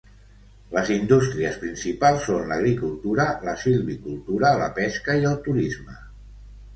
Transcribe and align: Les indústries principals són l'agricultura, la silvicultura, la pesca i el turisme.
Les 0.75 0.87
indústries 0.93 1.57
principals 1.63 2.23
són 2.29 2.49
l'agricultura, 2.51 3.27
la 3.49 3.55
silvicultura, 3.65 4.51
la 4.63 4.71
pesca 4.81 5.17
i 5.21 5.29
el 5.33 5.37
turisme. 5.49 5.99